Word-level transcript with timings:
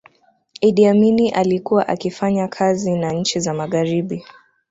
iddi 0.61 0.85
amini 0.87 1.29
alikuwa 1.31 1.87
akifanya 1.87 2.47
kazi 2.47 2.91
na 2.91 3.11
nchi 3.11 3.39
za 3.39 3.53
magharibi 3.53 4.25